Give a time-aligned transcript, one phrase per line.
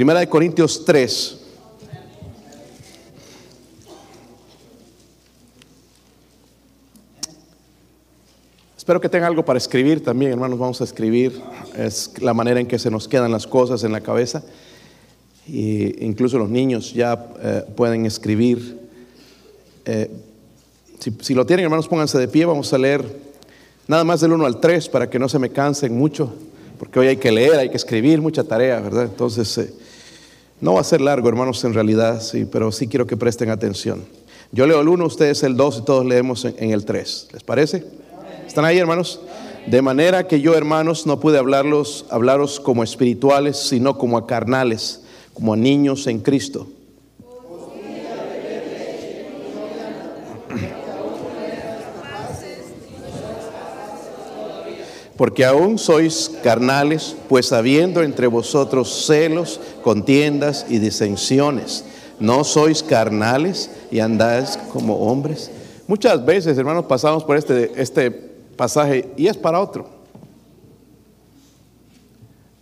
[0.00, 1.36] Primera de Corintios 3.
[8.78, 10.58] Espero que tengan algo para escribir también, hermanos.
[10.58, 11.38] Vamos a escribir.
[11.76, 14.42] Es la manera en que se nos quedan las cosas en la cabeza.
[15.46, 18.78] Y incluso los niños ya eh, pueden escribir.
[19.84, 20.10] Eh,
[20.98, 22.46] si, si lo tienen, hermanos, pónganse de pie.
[22.46, 23.04] Vamos a leer
[23.86, 26.32] nada más del 1 al 3 para que no se me cansen mucho.
[26.78, 29.04] Porque hoy hay que leer, hay que escribir, mucha tarea, ¿verdad?
[29.04, 29.74] Entonces, eh,
[30.60, 34.04] no va a ser largo, hermanos, en realidad, sí, pero sí quiero que presten atención.
[34.52, 37.28] Yo leo el 1, ustedes el 2 y todos leemos en, en el 3.
[37.32, 37.84] ¿Les parece?
[38.46, 39.20] ¿Están ahí, hermanos?
[39.66, 45.02] De manera que yo, hermanos, no pude hablarlos, hablaros como espirituales, sino como a carnales,
[45.34, 46.66] como a niños en Cristo.
[55.20, 61.84] Porque aún sois carnales, pues habiendo entre vosotros celos, contiendas y disensiones,
[62.18, 65.50] ¿no sois carnales y andáis como hombres?
[65.86, 69.90] Muchas veces, hermanos, pasamos por este, este pasaje y es para otro.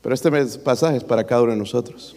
[0.02, 2.16] Pero este pasaje es para cada uno de nosotros.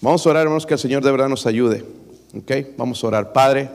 [0.00, 1.84] Vamos a orar, hermanos, que el Señor de verdad nos ayude.
[2.76, 3.32] Vamos a orar.
[3.32, 3.70] Padre,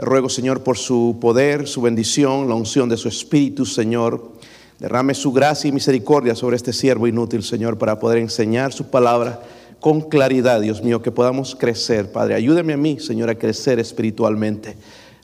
[0.00, 4.32] ruego, Señor, por su poder, su bendición, la unción de su Espíritu, Señor.
[4.78, 9.42] Derrame su gracia y misericordia sobre este siervo inútil, Señor, para poder enseñar su palabra
[9.78, 12.12] con claridad, Dios mío, que podamos crecer.
[12.12, 14.76] Padre, ayúdeme a mí, Señor, a crecer espiritualmente.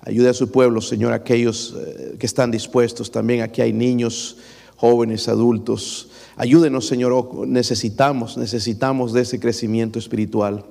[0.02, 3.10] Ayude a su pueblo, Señor, aquellos eh, que están dispuestos.
[3.10, 4.36] También aquí hay niños,
[4.76, 6.10] jóvenes, adultos.
[6.36, 10.64] Ayúdenos, Señor, oh, necesitamos, necesitamos de ese crecimiento espiritual.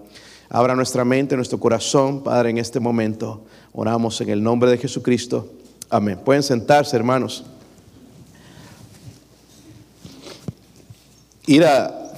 [0.49, 3.43] Abra nuestra mente, nuestro corazón, Padre, en este momento.
[3.73, 5.49] Oramos en el nombre de Jesucristo.
[5.89, 6.19] Amén.
[6.23, 7.43] Pueden sentarse, hermanos.
[11.47, 11.65] Ir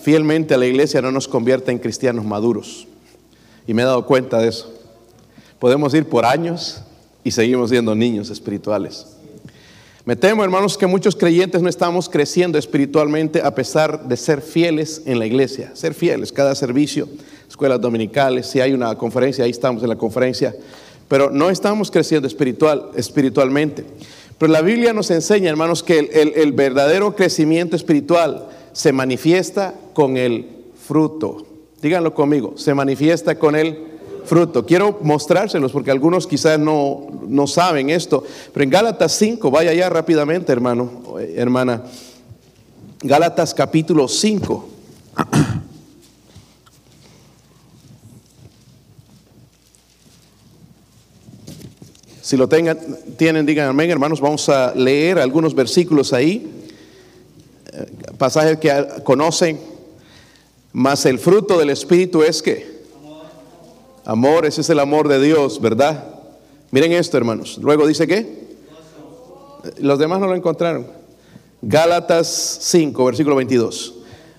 [0.02, 2.88] fielmente a la iglesia no nos convierte en cristianos maduros.
[3.66, 4.73] Y me he dado cuenta de eso.
[5.59, 6.81] Podemos ir por años
[7.23, 9.06] y seguimos siendo niños espirituales.
[10.06, 15.01] Me temo, hermanos, que muchos creyentes no estamos creciendo espiritualmente a pesar de ser fieles
[15.06, 17.09] en la iglesia, ser fieles cada servicio,
[17.47, 20.56] escuelas dominicales, si hay una conferencia, ahí estamos en la conferencia,
[21.08, 23.85] pero no estamos creciendo espiritual, espiritualmente.
[24.38, 30.47] Pero la Biblia nos enseña, hermanos, que el, verdadero crecimiento espiritual se manifiesta con el
[30.88, 31.46] fruto.
[31.81, 33.88] Díganlo conmigo, se manifiesta con el
[34.25, 34.66] fruto.
[34.66, 39.90] Quiero mostrárselos porque algunos quizás no, no saben esto, pero en Gálatas 5, vaya ya
[39.90, 40.91] rápidamente, hermano,
[41.36, 41.84] hermana.
[43.02, 44.69] Gálatas capítulo 5.
[52.27, 52.77] Si lo tengan,
[53.15, 54.19] tienen, digan amén, hermanos.
[54.19, 56.45] Vamos a leer algunos versículos ahí.
[58.17, 59.57] Pasajes que conocen.
[60.73, 62.83] Más el fruto del Espíritu es que
[64.03, 66.03] Amor, ese es el amor de Dios, ¿verdad?
[66.71, 67.59] Miren esto, hermanos.
[67.61, 68.57] Luego dice que
[69.77, 70.85] los demás no lo encontraron.
[71.61, 73.94] Gálatas 5, versículo 22.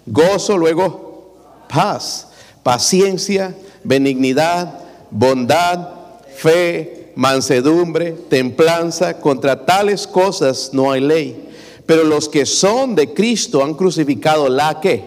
[0.04, 2.28] Gozo, luego paz,
[2.62, 4.78] paciencia, benignidad,
[5.10, 5.88] bondad,
[6.36, 9.20] fe, mansedumbre, templanza.
[9.20, 11.48] Contra tales cosas no hay ley.
[11.84, 15.02] Pero los que son de Cristo han crucificado la que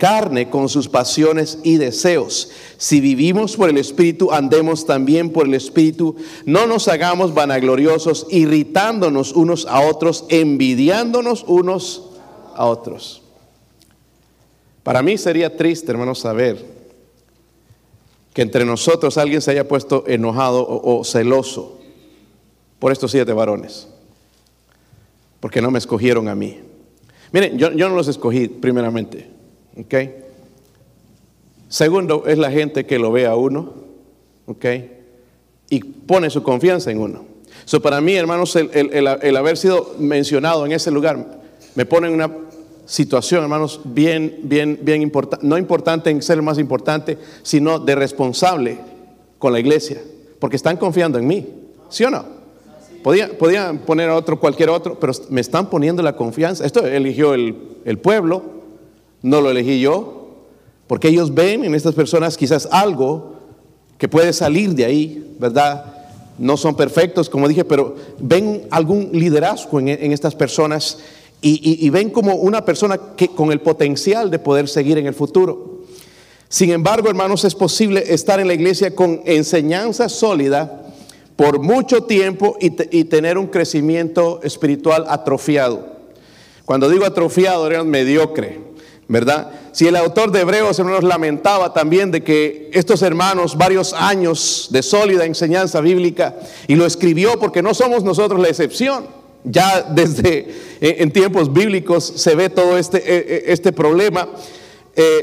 [0.00, 2.50] carne con sus pasiones y deseos.
[2.78, 6.16] Si vivimos por el Espíritu, andemos también por el Espíritu.
[6.46, 12.02] No nos hagamos vanagloriosos, irritándonos unos a otros, envidiándonos unos
[12.56, 13.22] a otros.
[14.82, 16.71] Para mí sería triste, hermanos, saber
[18.32, 21.78] que entre nosotros alguien se haya puesto enojado o, celoso
[22.78, 23.88] por estos siete varones,
[25.40, 26.60] porque no me escogieron a mí.
[27.32, 29.30] Miren, yo, no los escogí primeramente.
[29.78, 29.94] ¿Ok?
[31.68, 33.72] Segundo, es la gente que lo ve a uno.
[34.46, 34.66] ¿Ok?
[35.70, 37.24] Y pone su confianza en uno.
[37.64, 41.40] So, para mí, hermanos, el, el, el, haber sido mencionado en ese lugar
[41.74, 42.30] me pone en una
[42.84, 45.46] situación, hermanos, bien, bien, bien importante.
[45.46, 48.78] No importante en ser el más importante, sino de responsable
[49.38, 50.00] con la iglesia.
[50.38, 51.46] Porque están confiando en mí.
[51.88, 52.24] ¿Sí o no?
[53.02, 56.64] Podían, poner a otro, cualquier otro, pero me están poniendo la confianza.
[56.64, 58.42] Esto eligió el, el pueblo,
[59.22, 60.28] no lo elegí yo,
[60.86, 63.34] porque ellos ven en estas personas quizás algo
[63.98, 65.84] que puede salir de ahí, ¿verdad?
[66.38, 70.98] No son perfectos, como dije, pero ven algún liderazgo en estas personas
[71.42, 75.82] y, ven como una persona que, con el potencial de poder seguir en el futuro.
[76.48, 80.86] Sin embargo, hermanos, es posible estar en la iglesia con enseñanza sólida
[81.36, 85.86] por mucho tiempo y, y tener un crecimiento espiritual atrofiado.
[86.64, 88.72] Cuando digo atrofiado, era mediocre
[89.12, 89.50] ¿verdad?
[89.72, 94.82] Si el autor de Hebreos, hermanos, lamentaba también de que estos hermanos, varios años de
[94.82, 96.34] sólida enseñanza bíblica,
[96.66, 99.21] y lo escribió porque no somos nosotros la excepción.
[99.44, 100.48] Ya desde
[100.80, 104.28] eh, en tiempos bíblicos se ve todo este, eh, eh, este problema.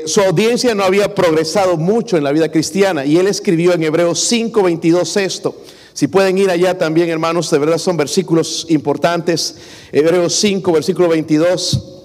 [0.05, 4.19] su audiencia no había progresado mucho en la vida cristiana y él escribió en Hebreos
[4.21, 5.55] 5, 22 esto.
[5.93, 9.57] Si pueden ir allá también, hermanos, de verdad son versículos importantes.
[9.91, 11.97] Hebreos 5, versículo 22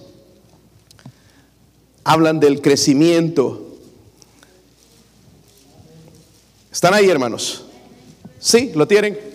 [2.04, 3.62] hablan del crecimiento.
[6.70, 7.64] ¿Están ahí, hermanos?
[8.38, 8.72] ¿Sí?
[8.74, 9.33] ¿Lo tienen?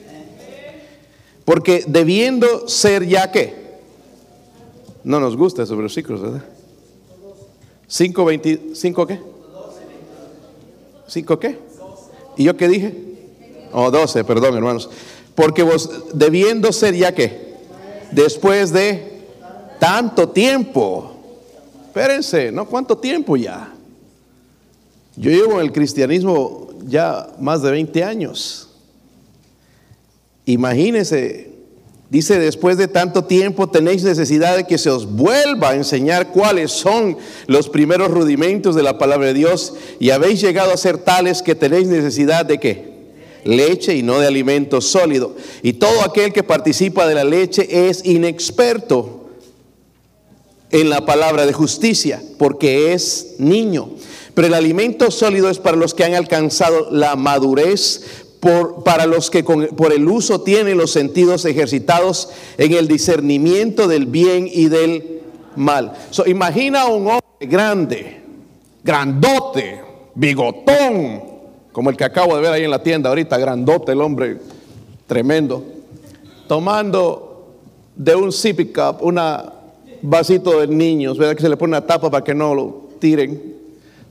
[1.49, 3.55] Porque debiendo ser ya que,
[5.03, 6.43] no nos gusta esos versículos, ¿verdad?
[7.87, 9.19] 5, 25 qué?
[11.07, 11.57] ¿5 qué?
[12.37, 12.95] ¿Y yo qué dije?
[13.73, 14.91] Oh, 12, perdón, hermanos.
[15.33, 17.55] Porque vos, debiendo ser ya que,
[18.11, 19.23] después de
[19.79, 21.13] tanto tiempo,
[21.87, 22.67] espérense, ¿no?
[22.67, 23.73] ¿Cuánto tiempo ya?
[25.15, 28.68] Yo llevo en el cristianismo ya más de 20 años.
[30.49, 31.51] Imagínense,
[32.09, 36.71] dice, después de tanto tiempo tenéis necesidad de que se os vuelva a enseñar cuáles
[36.71, 41.43] son los primeros rudimentos de la palabra de Dios y habéis llegado a ser tales
[41.43, 42.89] que tenéis necesidad de qué?
[43.43, 45.35] Leche y no de alimento sólido.
[45.61, 49.29] Y todo aquel que participa de la leche es inexperto
[50.71, 53.91] en la palabra de justicia, porque es niño.
[54.33, 58.01] Pero el alimento sólido es para los que han alcanzado la madurez,
[58.39, 64.05] por, para los que por el uso tienen los sentidos ejercitados en el discernimiento del
[64.05, 65.21] bien y del
[65.55, 65.93] mal.
[66.25, 68.21] imagina un hombre grande,
[68.83, 69.81] grandote,
[70.15, 71.23] bigotón,
[71.71, 74.37] como el que acabo de ver ahí en la tienda ahorita, grandote el hombre,
[75.07, 75.63] tremendo,
[76.47, 77.55] tomando
[77.95, 79.53] de un sippy cup una
[80.01, 81.35] vasito de niños, ¿verdad?
[81.35, 83.55] Que se le pone una tapa para que no lo tiren,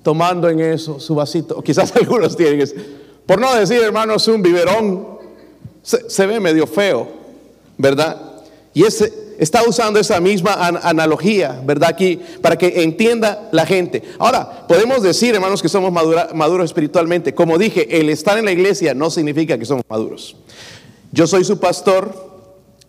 [0.02, 1.62] tomando en eso su vasito.
[1.62, 2.68] Quizás algunos tienen,
[3.28, 5.06] por no decir, hermanos, un biberón,
[5.82, 7.06] se, ve medio feo,
[7.76, 8.16] ¿verdad?
[8.72, 11.90] Y ese, está usando esa misma analogía, ¿verdad?
[11.90, 14.02] Aquí, para que entienda la gente.
[14.18, 17.34] Ahora, podemos decir, hermanos, que somos maduros espiritualmente.
[17.34, 20.34] Como dije, el estar en la iglesia no significa que somos maduros.
[21.12, 22.14] Yo soy su pastor,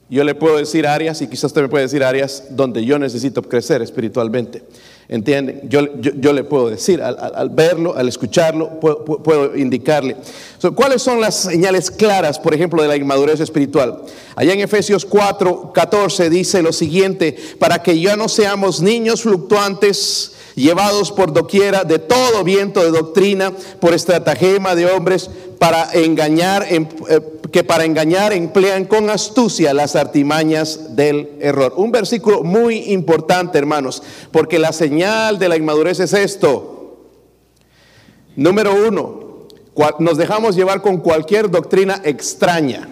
[0.09, 3.41] yo le puedo decir áreas, y quizás usted me puede decir áreas donde yo necesito
[3.41, 4.63] crecer espiritualmente.
[5.12, 5.62] ¿Entienden?
[5.68, 10.16] Yo, yo, le puedo decir, al, verlo, al escucharlo, puedo, indicarle.
[10.76, 14.04] ¿Cuáles son las señales claras, por ejemplo, de la inmadurez espiritual?
[14.36, 20.34] Allá en Efesios 4, 14 dice lo siguiente, para que ya no seamos niños fluctuantes,
[20.54, 26.88] llevados por doquiera de todo viento de doctrina, por estratagema de hombres, para engañar, em,
[27.10, 27.20] eh,
[27.51, 31.74] que para engañar emplean con astucia las artimañas del error.
[31.78, 36.98] Un versículo muy importante, hermanos, porque la señal de la inmadurez es esto.
[38.36, 39.48] Número uno,
[40.00, 42.88] nos dejamos llevar con cualquier doctrina extraña.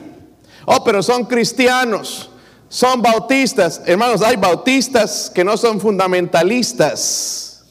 [0.65, 2.29] Oh, pero son cristianos,
[2.69, 3.81] son bautistas.
[3.85, 7.65] Hermanos, hay bautistas que no son fundamentalistas.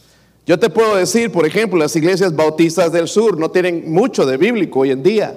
[0.46, 4.36] Yo te puedo decir, por ejemplo, las iglesias bautistas del sur no tienen mucho de
[4.36, 5.34] bíblico hoy en día.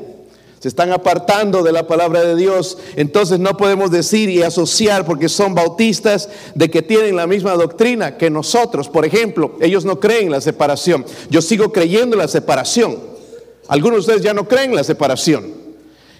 [0.59, 2.77] Se están apartando de la palabra de Dios.
[2.97, 8.17] Entonces no podemos decir y asociar porque son bautistas de que tienen la misma doctrina
[8.17, 8.89] que nosotros.
[8.89, 11.05] Por ejemplo, ellos no creen en la separación.
[11.29, 12.99] Yo sigo creyendo en la separación.
[13.69, 15.53] Algunos de ustedes ya no creen en la separación.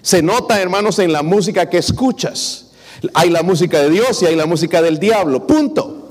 [0.00, 2.70] Se nota, hermanos, en la música que escuchas.
[3.12, 5.46] Hay la música de Dios y hay la música del diablo.
[5.46, 6.08] Punto.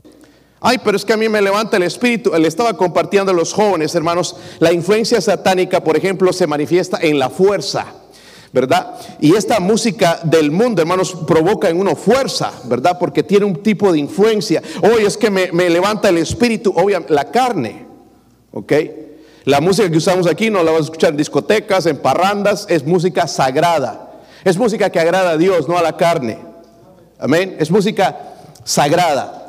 [0.62, 2.31] Ay, pero es que a mí me levanta el espíritu.
[2.38, 7.17] Le estaba compartiendo a los jóvenes, hermanos, la influencia satánica, por ejemplo, se manifiesta en
[7.17, 7.98] la fuerza.
[8.51, 8.95] ¿Verdad?
[9.19, 12.97] Y esta música del mundo, hermanos, provoca en uno fuerza, ¿verdad?
[12.99, 14.61] Porque tiene un tipo de influencia.
[14.81, 17.85] Hoy es que me, levanta el espíritu, obviamente, la carne,
[18.51, 18.73] ¿ok?
[19.45, 22.85] La música que usamos aquí no la vas a escuchar en discotecas, en parrandas, es
[22.85, 24.21] música sagrada.
[24.43, 26.39] Es música que agrada a Dios, no a la carne.
[27.19, 27.55] Amén.
[27.59, 29.39] Es música sagrada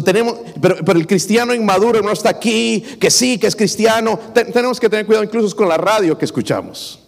[0.00, 4.20] tenemos, pero, el cristiano inmaduro no está aquí, que sí, que es cristiano.
[4.32, 6.99] tenemos que tener cuidado incluso con la radio que escuchamos.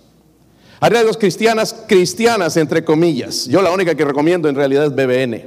[0.83, 3.47] Hay radios cristianas, cristianas entre comillas.
[3.47, 5.41] Yo la única que recomiendo en realidad es BBN.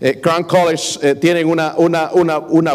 [0.00, 1.72] Eh, Crown College eh, tienen una,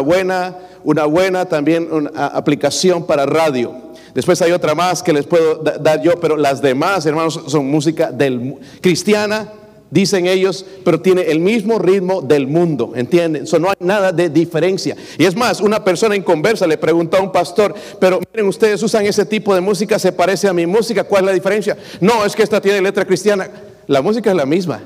[0.02, 3.74] buena, una buena también aplicación para radio.
[4.14, 8.12] Después hay otra más que les puedo dar yo, pero las demás, hermanos, son música
[8.12, 9.48] del, cristiana
[9.90, 13.44] dicen ellos, pero tiene el mismo ritmo del mundo, ¿entienden?
[13.44, 14.96] Eso no hay nada de diferencia.
[15.18, 18.82] Y es más, una persona en conversa le preguntó a un pastor, pero miren, ustedes
[18.82, 21.76] usan ese tipo de música, se parece a mi música, ¿cuál es la diferencia?
[22.00, 23.48] No, es que esta tiene letra cristiana.
[23.86, 24.82] La música es la misma.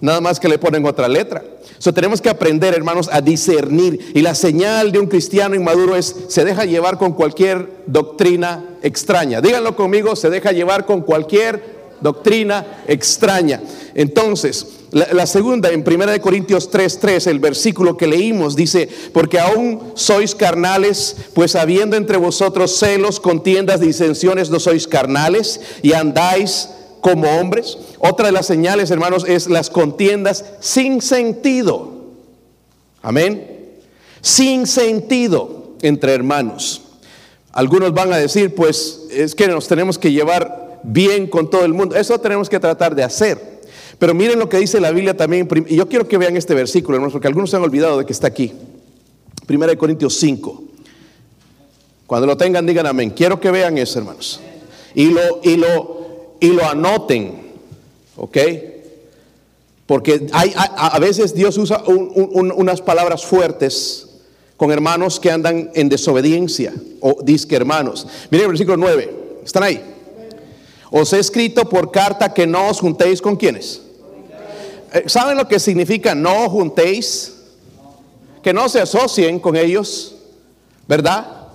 [0.00, 1.42] Nada más que le ponen otra letra.
[1.78, 4.12] So, tenemos que aprender, hermanos, a discernir.
[4.14, 9.40] Y la señal de un cristiano inmaduro es, se deja llevar con cualquier doctrina extraña.
[9.40, 11.73] Díganlo conmigo, se deja llevar con cualquier
[12.04, 13.62] doctrina extraña.
[13.94, 20.34] Entonces, la, segunda, en 1 Corintios 3:3, el versículo que leímos, dice, porque aún sois
[20.34, 26.68] carnales, pues habiendo entre vosotros celos, contiendas, disensiones, no sois carnales y andáis
[27.00, 27.78] como hombres.
[27.98, 32.04] Otra de las señales, hermanos, es las contiendas sin sentido.
[33.00, 33.78] Amén.
[34.20, 36.82] Sin sentido entre hermanos.
[37.50, 41.72] Algunos van a decir, pues es que nos tenemos que llevar bien con todo el
[41.72, 41.96] mundo.
[41.96, 43.54] Eso tenemos que tratar de hacer.
[43.98, 45.48] Pero miren lo que dice la Biblia también.
[45.66, 48.12] Y yo quiero que vean este versículo, hermanos, porque algunos se han olvidado de que
[48.12, 48.52] está aquí.
[49.46, 50.62] Primera de Corintios 5.
[52.06, 53.10] Cuando lo tengan, digan amén.
[53.10, 54.40] Quiero que vean eso, hermanos.
[54.94, 57.44] Y lo, y lo, y lo anoten.
[58.16, 58.38] ¿Ok?
[59.86, 64.08] Porque hay, a, veces Dios usa unas palabras fuertes
[64.56, 68.06] con hermanos que andan en desobediencia o disque hermanos.
[68.30, 69.14] Miren el versículo 9.
[69.44, 69.93] ¿Están ahí?
[70.96, 73.80] Os he escrito por carta que no os juntéis con quienes.
[74.92, 77.34] Eh, ¿Saben lo que significa no juntéis?
[78.40, 80.14] Que no se asocien con ellos,
[80.86, 81.48] ¿verdad?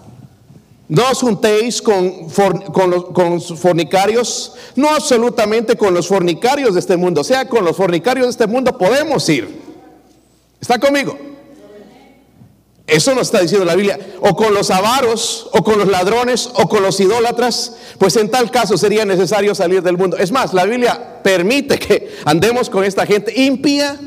[0.89, 6.97] No os juntéis con, con, los, con fornicarios, no absolutamente con los fornicarios de este
[6.97, 9.47] mundo, o sea, con los fornicarios de este mundo podemos ir.
[10.59, 11.17] ¿Está conmigo?
[12.89, 13.99] Eso nos está diciendo la Biblia.
[14.21, 17.73] O con los avaros, o con los ladrones, o con los idólatras.
[17.97, 20.17] Pues en tal caso sería necesario salir del mundo.
[20.17, 23.99] Es más, la Biblia permite que andemos con esta gente impía.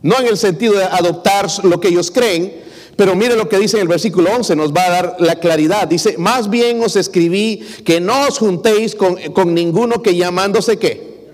[0.00, 2.68] No en el sentido de adoptar lo que ellos creen.
[2.96, 5.86] Pero mire lo que dice en el versículo 11, nos va a dar la claridad.
[5.86, 11.28] Dice, más bien os escribí que no os juntéis con, con ninguno que llamándose qué.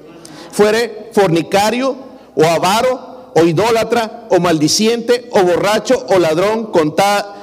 [0.53, 1.97] Fuere fornicario
[2.35, 6.95] o avaro o idólatra, o maldiciente, o borracho, o ladrón con,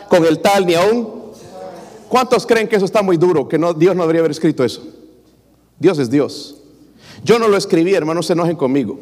[0.09, 1.21] con el tal ni aún.
[2.09, 3.47] ¿Cuántos creen que eso está muy duro?
[3.47, 4.83] Que Dios no debería haber escrito eso.
[5.79, 6.57] Dios es Dios.
[7.23, 8.99] Yo no lo escribí, hermanos, se enojen conmigo.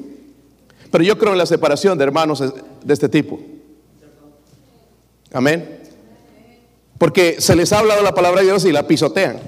[0.92, 2.44] Pero yo creo en la separación de hermanos
[2.84, 3.40] de este tipo.
[5.32, 5.80] Amén.
[6.98, 9.40] Porque se les ha hablado la palabra de Dios y la pisotean.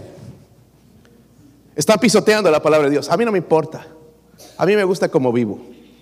[1.75, 3.09] Están pisoteando la palabra de Dios.
[3.09, 3.87] A mí no me importa.
[4.57, 5.59] A mí me gusta como vivo.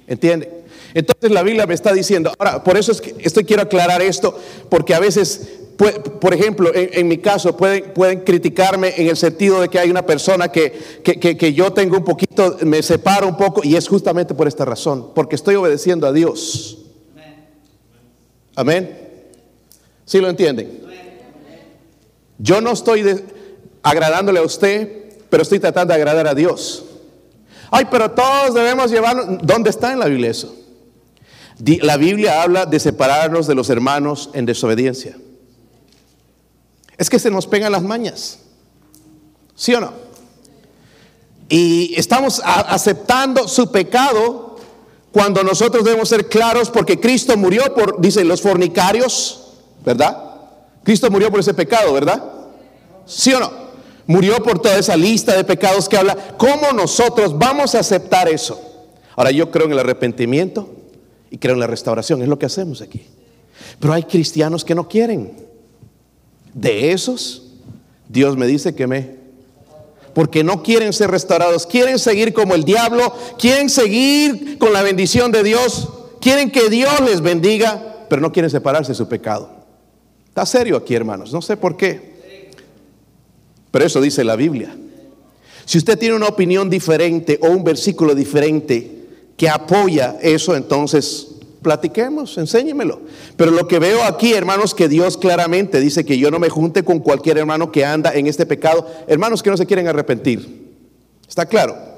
[0.09, 0.63] ¿Entiende?
[0.95, 4.37] Entonces la Biblia me está diciendo, ahora, por eso es que estoy quiero aclarar esto,
[4.67, 5.47] porque a veces,
[6.19, 10.03] por ejemplo, en, mi caso, pueden, pueden criticarme en el sentido de que hay una
[10.03, 10.73] persona que,
[11.03, 15.11] que, yo tengo un poquito, me separo un poco, y es justamente por esta razón,
[15.13, 16.79] porque estoy obedeciendo a Dios.
[18.55, 18.97] Amén.
[20.05, 20.89] ¿Sí lo entienden?
[22.39, 23.23] Yo no estoy
[23.83, 26.88] agradándole a usted, pero estoy tratando de agradar a Dios.
[27.71, 29.39] Ay, pero todos debemos llevar.
[29.41, 30.55] ¿Dónde está en la Biblia eso?
[31.81, 35.17] La Biblia habla de separarnos de los hermanos en desobediencia.
[36.97, 38.39] Es que se nos pegan las mañas.
[39.55, 39.93] ¿Sí o no?
[41.49, 44.57] Y estamos aceptando su pecado
[45.11, 50.17] cuando nosotros debemos ser claros porque Cristo murió por, dicen los fornicarios, ¿verdad?
[50.83, 52.23] Cristo murió por ese pecado, ¿verdad?
[53.05, 53.68] ¿Sí o no?
[54.09, 56.17] Murió por toda esa lista de pecados que habla.
[56.35, 58.59] ¿Cómo nosotros vamos a aceptar eso?
[59.15, 60.67] Ahora yo creo en el arrepentimiento,
[61.29, 62.23] y creo en la restauración.
[62.23, 63.05] Es lo que hacemos aquí.
[63.79, 65.31] Pero hay cristianos que no quieren.
[66.55, 67.51] De esos,
[68.07, 69.19] Dios me dice que me...
[70.15, 75.31] Porque no quieren ser restaurados, quieren seguir como el diablo, quieren seguir con la bendición
[75.31, 75.87] de Dios,
[76.19, 79.51] quieren que Dios les bendiga, pero no quieren separarse de su pecado.
[80.27, 82.08] Está serio aquí, hermanos, no sé por qué.
[83.71, 84.75] Pero eso dice la Biblia.
[85.65, 88.99] Si usted tiene una opinión diferente o un versículo diferente,
[89.37, 91.27] que apoya eso, entonces
[91.61, 93.01] platiquemos, enséñemelo.
[93.35, 96.83] Pero lo que veo aquí, hermanos, que Dios claramente dice que yo no me junte
[96.83, 100.69] con cualquier hermano que anda en este pecado, hermanos que no se quieren arrepentir.
[101.27, 101.88] ¿Está claro?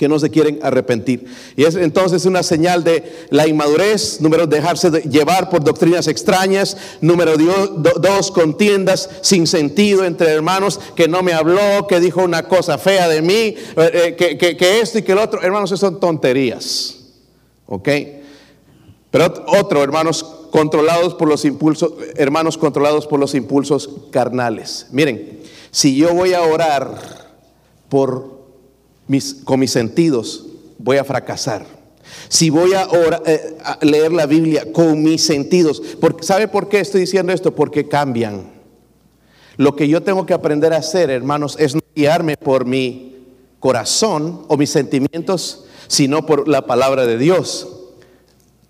[0.00, 1.26] Que no se quieren arrepentir.
[1.56, 7.34] Y es entonces una señal de la inmadurez, número dejarse llevar por doctrinas extrañas, número
[7.36, 13.08] dos, contiendas sin sentido entre hermanos, que no me habló, que dijo una cosa fea
[13.08, 16.96] de mí, eh, eh, que, que, esto y que el otro, hermanos, eso son tonterías.
[17.66, 17.88] ¿Ok?
[19.10, 24.86] Pero otro, hermanos, controlados por los impulsos, hermanos controlados por los impulsos carnales.
[24.92, 25.40] Miren,
[25.70, 26.94] si yo voy a orar
[27.90, 28.39] por
[29.44, 30.46] con mis sentidos,
[30.78, 31.66] voy a fracasar.
[32.28, 37.02] Si voy eh, a, leer la Biblia con mis sentidos, porque, ¿sabe por qué estoy
[37.02, 37.54] diciendo esto?
[37.54, 38.50] Porque cambian.
[39.56, 43.16] Lo que yo tengo que aprender a hacer, hermanos, es no guiarme por mi
[43.58, 47.79] corazón o mis sentimientos, sino por la palabra de Dios.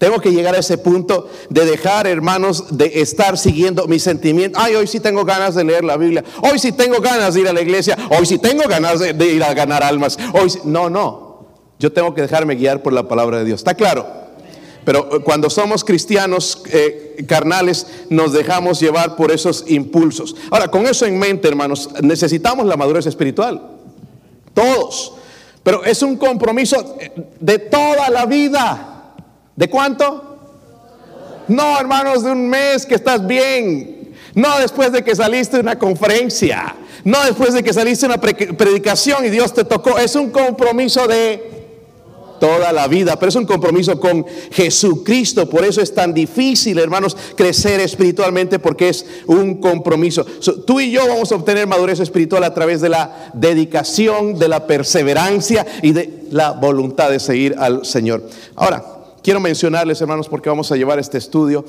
[0.01, 4.61] Tengo que llegar a ese punto de dejar, hermanos, de estar siguiendo mis sentimientos.
[4.65, 6.25] Ay, hoy sí tengo ganas de leer la Biblia.
[6.41, 7.99] Hoy sí tengo ganas de ir a la iglesia.
[8.09, 10.17] Hoy sí tengo ganas de, ir a ganar almas.
[10.33, 11.45] Hoy no, no.
[11.79, 13.61] Yo tengo que dejarme guiar por la palabra de Dios.
[13.61, 14.07] ¿Está claro?
[14.87, 20.35] Pero eh, cuando somos cristianos eh, carnales, nos dejamos llevar por esos impulsos.
[20.51, 23.61] Ahora, con eso en mente, hermanos, necesitamos la madurez espiritual.
[24.55, 25.13] Todos.
[25.63, 26.97] Pero es un compromiso
[27.39, 28.90] de toda la vida.
[29.57, 30.39] ¿De cuánto?
[31.49, 34.15] No, hermanos, de un mes que estás bien.
[34.35, 36.77] No después de que saliste de una conferencia.
[37.05, 39.99] No después de que saliste de una predicación y Dios te tocó.
[39.99, 41.61] Es un compromiso de
[42.41, 45.49] toda la vida, pero es un compromiso con Jesucristo.
[45.49, 50.25] Por eso es tan difícil, hermanos, crecer espiritualmente porque es un compromiso.
[50.67, 54.67] tú y yo vamos a obtener madurez espiritual a través de la dedicación, de la
[54.67, 58.29] perseverancia y de la voluntad de seguir al Señor.
[58.57, 61.65] Ahora, Quiero mencionarles, hermanos, porque vamos a llevar este estudio.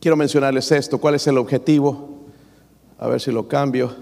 [0.00, 0.98] Quiero mencionarles esto.
[0.98, 2.18] ¿Cuál es el objetivo?
[2.98, 3.94] A ver si lo cambio.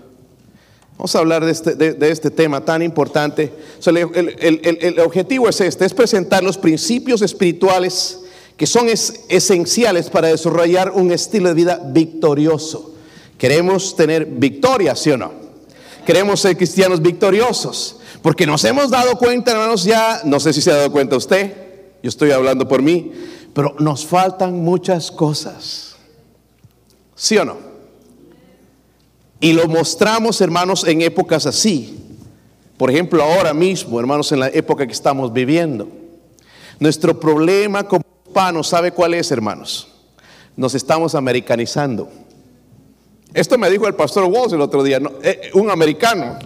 [0.98, 3.52] Vamos a hablar de este, este tema tan importante.
[3.86, 8.18] el, objetivo es este, es presentar los principios espirituales
[8.56, 12.94] que son esenciales para desarrollar un estilo de vida victorioso.
[13.38, 15.32] Queremos tener victoria, ¿sí o no?
[16.04, 20.70] Queremos ser cristianos victoriosos, porque nos hemos dado cuenta, hermanos, ya, no sé si se
[20.70, 21.61] ha dado cuenta usted,
[22.02, 23.12] yo estoy hablando por mí,
[23.54, 25.96] pero nos faltan muchas cosas.
[27.14, 27.56] ¿Sí o no?
[29.38, 31.98] Y lo mostramos, hermanos, en épocas así.
[32.76, 35.88] Por ejemplo, ahora mismo, hermanos, en la época que estamos viviendo.
[36.80, 39.88] Nuestro problema como hispanos, ¿sabe cuál es, hermanos?
[40.56, 42.08] Nos estamos americanizando.
[43.32, 46.38] Esto me dijo el pastor Walls el otro día, eh, un americano.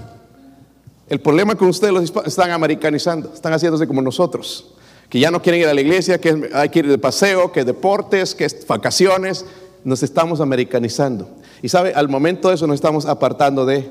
[1.09, 4.76] El problema con ustedes los hispanos están americanizando, están haciéndose como nosotros
[5.09, 7.65] que ya no quieren ir a la iglesia, que hay que ir de paseo, que
[7.65, 9.45] deportes, que vacaciones.
[9.85, 11.29] Nos estamos americanizando.
[11.63, 13.89] Y sabe, al momento de eso nos estamos apartando de...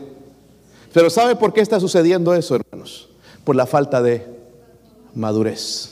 [0.93, 3.09] Pero ¿sabe por qué está sucediendo eso, hermanos?
[3.45, 4.25] Por la falta de
[5.13, 5.91] madurez.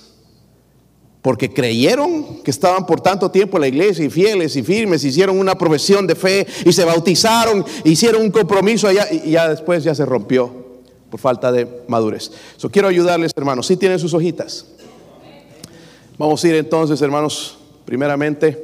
[1.22, 5.40] Porque creyeron que estaban por tanto tiempo en la iglesia y fieles y firmes, hicieron
[5.40, 9.96] una profesión de fe y se bautizaron, hicieron un compromiso allá y ya después ya
[9.96, 10.52] se rompió
[11.10, 12.32] por falta de madurez.
[12.58, 13.68] So, quiero ayudarles, hermanos.
[13.68, 14.66] Si tienen sus hojitas.
[16.16, 18.64] Vamos a ir entonces, hermanos, primeramente,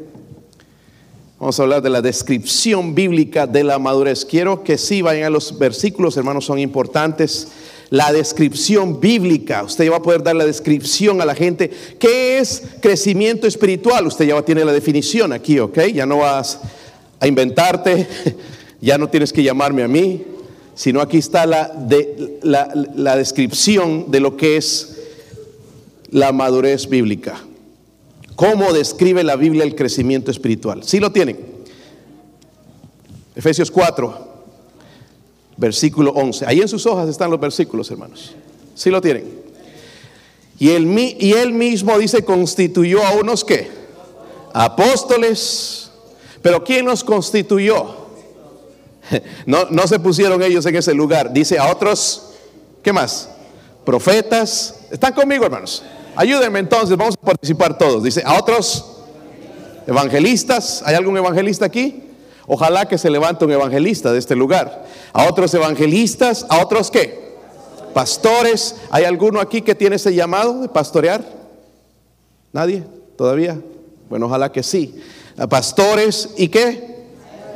[1.39, 4.23] vamos a hablar de la descripción bíblica de la madurez.
[4.23, 7.47] Quiero que sí vayan a los versículos, hermanos, son importantes.
[7.89, 11.71] La descripción bíblica, usted ya va a poder dar la descripción a la gente.
[11.99, 14.05] ¿Qué es crecimiento espiritual?
[14.05, 15.79] Usted ya tiene la definición aquí, ¿ok?
[15.91, 16.59] Ya no vas
[17.19, 18.07] a inventarte,
[18.79, 20.23] ya no tienes que llamarme a mí,
[20.75, 21.73] sino aquí está la,
[22.43, 24.98] la, la descripción de lo que es
[26.11, 27.39] la madurez bíblica.
[28.35, 30.83] ¿Cómo describe la Biblia el crecimiento espiritual?
[30.83, 31.37] Si lo tienen.
[33.35, 34.27] Efesios 4,
[35.57, 36.45] versículo 11.
[36.47, 38.35] Ahí en sus hojas están los versículos, hermanos.
[38.75, 39.39] Si lo tienen.
[40.57, 40.87] Y él,
[41.19, 43.69] y él mismo dice, constituyó a unos que?
[44.53, 45.91] Apóstoles.
[46.41, 47.97] Pero ¿quién los constituyó?
[49.47, 51.33] No, no se pusieron ellos en ese lugar.
[51.33, 52.29] Dice a otros,
[52.83, 53.27] ¿qué más?
[53.83, 54.81] Profetas.
[54.91, 55.83] ¿Están conmigo, hermanos?
[56.19, 58.03] Ayúdenme entonces, vamos a participar todos.
[58.03, 58.83] Dice, a otros
[59.87, 62.03] evangelistas, ¿hay algún evangelista aquí?
[62.45, 64.85] Ojalá que se levante un evangelista de este lugar.
[65.13, 67.37] A otros evangelistas, a otros qué?
[67.93, 68.75] Pastores.
[68.91, 71.23] ¿Hay alguno aquí que tiene ese llamado de pastorear?
[72.51, 72.83] ¿Nadie?
[73.17, 73.57] ¿Todavía?
[74.09, 75.01] Bueno, ojalá que sí.
[75.37, 77.05] A pastores y qué?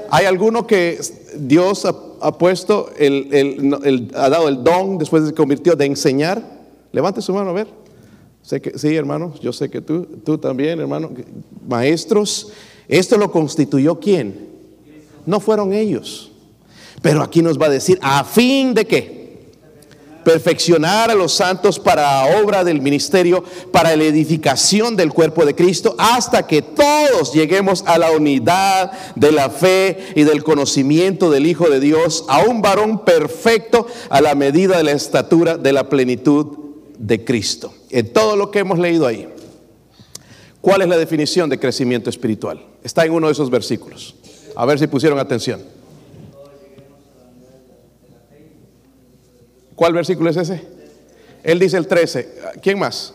[0.09, 1.01] ¿Hay alguno que
[1.35, 6.41] Dios ha, puesto, el, ha dado el don después de se convirtió de enseñar?
[6.93, 7.82] Levante su mano a ver.
[8.43, 11.11] Sé que, sí, hermano, yo sé que tú, tú también, hermano,
[11.67, 12.51] maestros,
[12.87, 14.49] esto lo constituyó quién?
[15.25, 16.31] No fueron ellos.
[17.01, 19.23] Pero aquí nos va a decir, a fin de qué?
[20.23, 25.95] perfeccionar a los santos para obra del ministerio, para la edificación del cuerpo de Cristo,
[25.97, 31.69] hasta que todos lleguemos a la unidad de la fe y del conocimiento del Hijo
[31.69, 36.62] de Dios, a un varón perfecto a la medida de la estatura de la plenitud
[36.97, 37.73] de Cristo.
[37.89, 39.27] En todo lo que hemos leído ahí,
[40.61, 42.65] ¿cuál es la definición de crecimiento espiritual?
[42.83, 44.15] Está en uno de esos versículos.
[44.55, 45.61] A ver si pusieron atención.
[49.75, 50.61] ¿Cuál versículo es ese?
[51.43, 52.35] Él dice el 13.
[52.61, 53.13] ¿Quién más?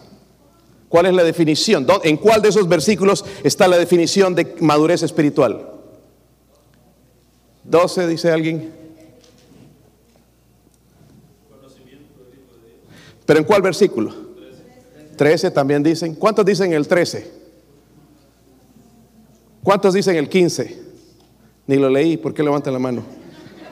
[0.88, 1.86] ¿Cuál es la definición?
[2.02, 5.70] ¿En cuál de esos versículos está la definición de madurez espiritual?
[7.64, 8.72] 12, dice alguien.
[13.28, 14.10] ¿Pero en cuál versículo?
[15.16, 16.14] 13 también dicen.
[16.14, 17.30] ¿Cuántos dicen el 13?
[19.62, 20.82] ¿Cuántos dicen el 15?
[21.66, 23.02] Ni lo leí, ¿por qué levantan la mano?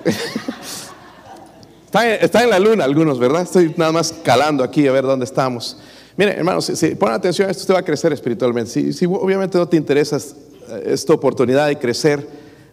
[2.21, 3.41] está, en, la luna algunos, ¿verdad?
[3.41, 5.79] Estoy nada más calando aquí a ver dónde estamos.
[6.19, 8.71] Mire, hermanos, si, ponen atención a esto, usted va a crecer espiritualmente.
[8.71, 10.19] Si, si obviamente no te interesa
[10.85, 12.29] esta oportunidad de crecer,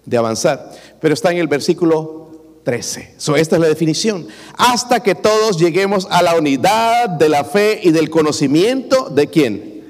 [0.05, 0.69] de avanzar,
[0.99, 2.22] pero está en el versículo
[2.63, 3.15] 13.
[3.17, 4.27] So, esta es la definición.
[4.57, 9.83] Hasta que todos lleguemos a la unidad de la fe y del conocimiento de quién?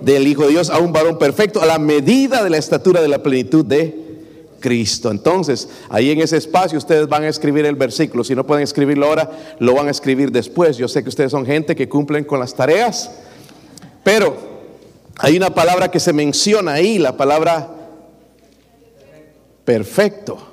[0.00, 3.08] Del Hijo de Dios, a un varón perfecto, a la medida de la estatura de
[3.08, 4.02] la plenitud de
[4.60, 5.10] Cristo.
[5.10, 8.24] Entonces, ahí en ese espacio ustedes van a escribir el versículo.
[8.24, 10.78] Si no pueden escribirlo ahora, lo van a escribir después.
[10.78, 13.10] Yo sé que ustedes son gente que cumplen con las tareas,
[14.02, 14.34] pero
[15.18, 17.68] hay una palabra que se menciona ahí, la palabra
[19.64, 20.51] perfecto.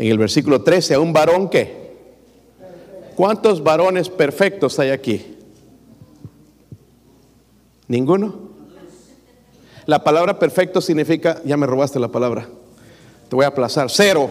[0.00, 1.90] En el versículo 13, a un varón que.
[3.16, 5.36] ¿Cuántos varones perfectos hay aquí?
[7.86, 8.48] ¿Ninguno?
[9.84, 12.48] La palabra perfecto significa, ya me robaste la palabra,
[13.28, 14.30] te voy a aplazar, cero.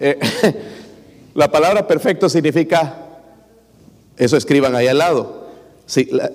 [0.00, 0.18] Eh,
[1.34, 2.96] la palabra perfecto significa,
[4.16, 5.48] eso escriban ahí al lado.
[5.84, 6.30] Sí, la,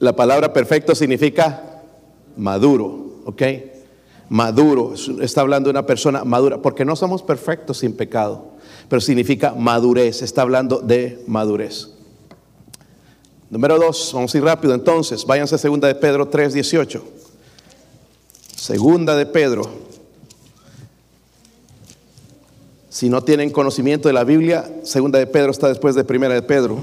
[0.00, 1.80] la palabra perfecto significa
[2.36, 3.42] maduro, ¿ok?
[4.32, 8.52] Maduro, está hablando de una persona madura, porque no somos perfectos sin pecado,
[8.88, 11.90] pero significa madurez, está hablando de madurez.
[13.50, 17.04] Número dos, vamos a ir rápido entonces, váyanse a segunda de Pedro 3, 18.
[18.56, 19.68] Segunda de Pedro.
[22.88, 26.40] Si no tienen conocimiento de la Biblia, segunda de Pedro está después de primera de
[26.40, 26.78] Pedro.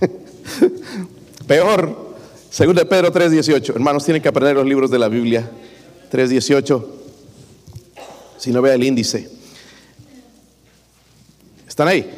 [1.46, 2.16] Peor,
[2.50, 3.72] segunda de Pedro 3, 18.
[3.72, 5.48] Hermanos, tienen que aprender los libros de la Biblia.
[6.14, 6.84] 3.18.
[8.36, 9.28] Si no vea el índice.
[11.66, 12.08] ¿Están ahí?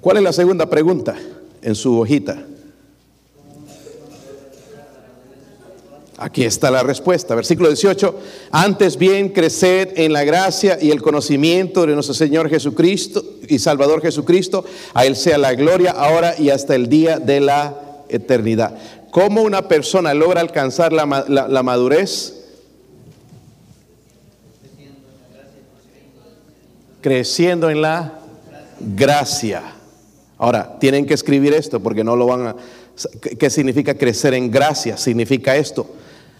[0.00, 1.14] ¿Cuál es la segunda pregunta
[1.62, 2.44] en su hojita?
[6.16, 7.36] Aquí está la respuesta.
[7.36, 8.18] Versículo 18.
[8.50, 14.02] Antes bien, creced en la gracia y el conocimiento de nuestro Señor Jesucristo y Salvador
[14.02, 14.64] Jesucristo.
[14.94, 18.76] A Él sea la gloria ahora y hasta el día de la eternidad.
[19.10, 21.06] ¿Cómo una persona logra alcanzar la,
[21.62, 22.34] madurez?
[27.00, 28.18] Creciendo en la
[28.80, 29.62] gracia.
[30.36, 32.56] Ahora, tienen que escribir esto porque no lo van a...
[33.38, 34.96] ¿Qué significa crecer en gracia?
[34.96, 35.86] Significa esto.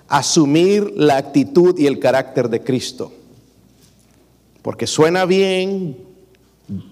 [0.08, 3.12] Asumir la actitud y el carácter de Cristo.
[4.62, 5.96] Porque suena bien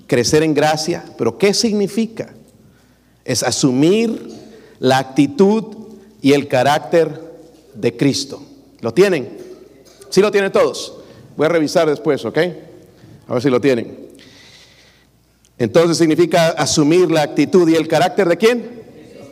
[0.06, 2.32] crecer en gracia, pero ¿qué significa?
[3.24, 4.45] Es asumir
[4.78, 5.64] la actitud
[6.22, 7.20] y el carácter
[7.74, 8.42] de Cristo.
[8.80, 9.38] ¿Lo tienen?
[10.10, 10.94] ¿Sí lo tienen todos?
[11.36, 12.38] Voy a revisar después, ¿ok?
[13.28, 14.06] A ver si lo tienen.
[15.58, 18.82] Entonces significa asumir la actitud y el carácter de quién?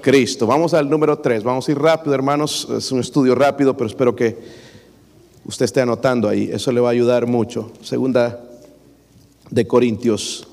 [0.00, 0.46] Cristo.
[0.46, 1.42] Vamos al número 3.
[1.42, 2.68] Vamos a ir rápido, hermanos.
[2.76, 4.36] Es un estudio rápido, pero espero que
[5.44, 6.50] usted esté anotando ahí.
[6.52, 7.72] Eso le va a ayudar mucho.
[7.82, 8.40] Segunda
[9.50, 10.48] de Corintios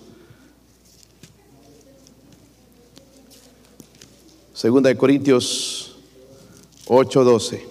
[4.62, 5.95] Segunda de Corintios
[6.86, 7.63] 8:12.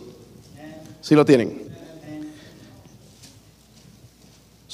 [1.00, 1.62] ¿Sí lo tienen?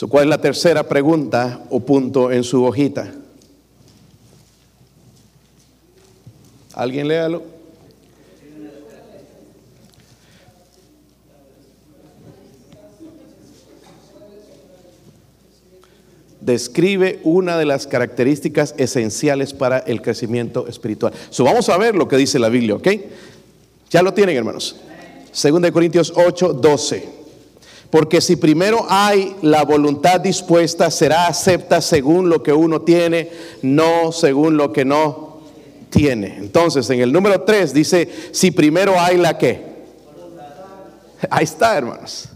[0.09, 3.13] ¿Cuál es la tercera pregunta o punto en su hojita?
[6.73, 7.56] ¿Alguien léalo?
[16.47, 21.13] Describe una de las características esenciales para el crecimiento espiritual.
[21.39, 22.89] Vamos a ver lo que dice la Biblia, ¿ok?
[23.91, 24.77] Ya lo tienen, hermanos.
[25.33, 27.09] Segunda de Corintios 8, 12.
[27.91, 33.29] Porque si primero hay la voluntad dispuesta, será acepta según lo que uno tiene,
[33.63, 35.41] no según lo que no
[35.91, 36.37] tiene.
[36.37, 39.77] Entonces, en el número 3 dice, si primero hay la que.
[41.29, 42.29] Ahí está, hermanos.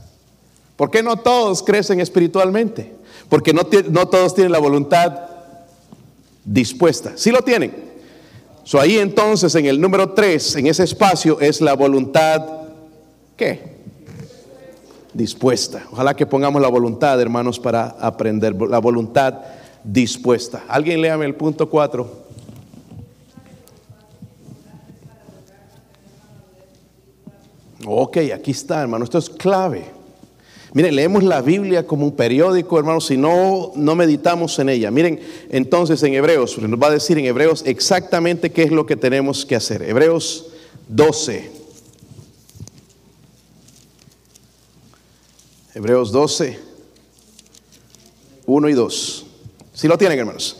[0.77, 3.00] ¿Por qué no todos crecen espiritualmente?
[3.31, 5.21] Porque no, todos tienen la voluntad
[6.45, 7.12] dispuesta.
[7.14, 7.73] Sí lo tienen.
[8.64, 12.45] So, ahí entonces en el número 3, en ese espacio, es la voluntad,
[13.37, 13.79] ¿qué?
[15.14, 15.87] Dispuesta.
[15.93, 18.55] Ojalá que pongamos la voluntad, hermanos, para aprender.
[18.69, 19.38] La voluntad
[19.85, 20.64] dispuesta.
[20.69, 22.21] Alguien léame el punto 4.
[27.87, 29.05] Ok, aquí está, hermano.
[29.05, 30.00] Esto es clave.
[30.73, 34.91] Miren, leemos la Biblia como un periódico, hermanos, si no, no meditamos en ella.
[34.93, 38.95] Miren, entonces en Hebreos, nos va a decir en Hebreos exactamente qué es lo que
[38.95, 39.83] tenemos que hacer.
[39.83, 40.53] Hebreos
[40.89, 41.51] 12.
[45.75, 46.59] Hebreos 12,
[48.47, 49.27] 1 y 2.
[49.73, 50.60] Si lo tienen, hermanos.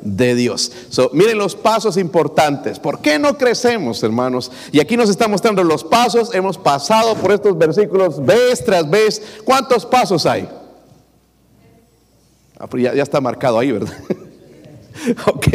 [0.00, 0.72] De Dios.
[1.12, 2.78] miren los pasos importantes.
[2.78, 4.50] ¿Por qué no crecemos, hermanos?
[4.72, 6.34] Y aquí nos está mostrando los pasos.
[6.34, 9.22] Hemos pasado por estos versículos vez tras vez.
[9.44, 10.48] ¿Cuántos pasos hay?
[12.58, 13.94] Ah, ya, ya está marcado ahí, ¿verdad?
[15.26, 15.46] ok.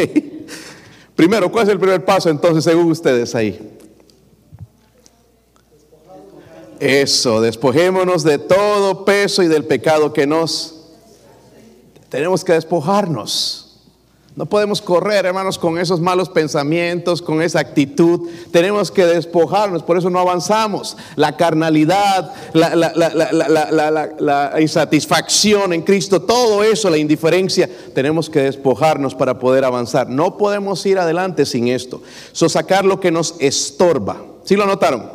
[1.16, 3.78] Primero, ¿cuál es el primer paso entonces según ustedes ahí?
[6.80, 10.82] Eso, despojémonos de todo peso y del pecado que nos...
[12.10, 13.63] Tenemos que despojarnos.
[14.36, 18.30] No podemos correr, hermanos, con esos malos pensamientos, con esa actitud.
[18.50, 20.98] Tenemos que despojarnos, por eso no avanzamos.
[21.16, 29.66] La carnalidad, la, insatisfacción en Cristo, todo eso, la indiferencia, tenemos que despojarnos para poder
[29.66, 30.10] avanzar.
[30.10, 32.02] No podemos ir adelante sin esto.
[32.32, 34.20] So, sacar lo que nos estorba.
[34.46, 35.12] ¿Sí lo notaron?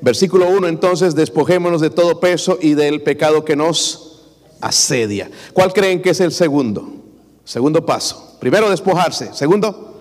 [0.00, 4.22] Versículo 1, entonces, despojémonos de todo peso y del pecado que nos
[4.60, 5.30] asedia.
[5.52, 7.03] ¿Cuál creen que es el segundo?
[7.44, 8.36] Segundo paso.
[8.40, 9.32] Primero, despojarse.
[9.34, 10.00] Segundo,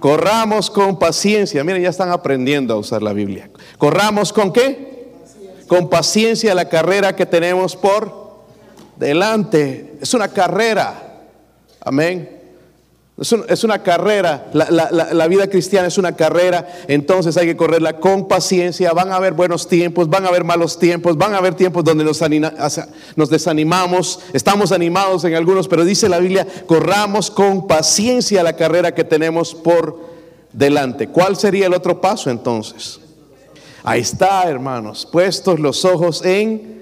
[0.00, 1.64] corramos con paciencia.
[1.64, 3.50] Miren, ya están aprendiendo a usar la Biblia.
[3.78, 5.12] Corramos con qué?
[5.66, 8.34] Con paciencia la carrera que tenemos por
[8.96, 9.98] delante.
[10.00, 11.22] Es una carrera.
[11.80, 12.33] Amén.
[13.16, 18.92] Es, una carrera, la, vida cristiana es una carrera, entonces hay que correrla con paciencia,
[18.92, 22.02] van a haber buenos tiempos, van a haber malos tiempos, van a haber tiempos donde
[22.02, 22.20] nos,
[23.14, 28.92] nos desanimamos, estamos animados en algunos, pero dice la Biblia, corramos con paciencia la carrera
[28.92, 29.96] que tenemos por
[30.52, 31.06] delante.
[31.06, 32.98] ¿Cuál sería el otro paso entonces?
[33.84, 36.73] Ahí está, hermanos, puestos los ojos en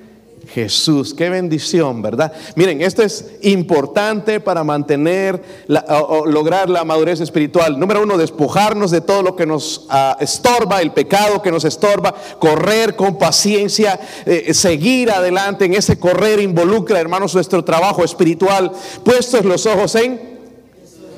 [0.55, 1.15] Jesús.
[1.15, 2.33] Qué bendición, ¿verdad?
[2.57, 5.43] Miren, esto es importante para mantener
[5.89, 7.79] o, lograr la madurez espiritual.
[7.79, 12.15] Número uno, despojarnos de todo lo que nos ah, estorba, el pecado que nos estorba,
[12.39, 18.73] correr con paciencia, eh, seguir adelante en ese correr involucra, hermanos, nuestro trabajo espiritual,
[19.05, 20.33] puestos los ojos en...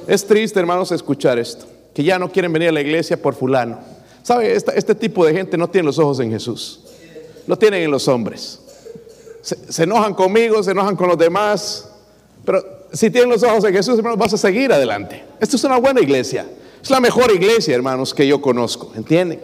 [0.07, 3.79] Es triste, hermanos, escuchar esto, que ya no quieren venir a la iglesia por fulano.
[4.23, 4.55] ¿Sabe?
[4.55, 6.81] este tipo de gente no tiene los ojos en Jesús,
[7.47, 8.61] lo tienen en los hombres
[9.44, 11.90] se, enojan conmigo, se enojan con los demás,
[12.44, 15.22] pero si tienen los ojos en Jesús, hermanos, vas a seguir adelante.
[15.38, 16.46] Esto es una buena iglesia.
[16.83, 18.92] Es la mejor iglesia, hermanos, que yo conozco.
[18.96, 19.40] ¿Entienden?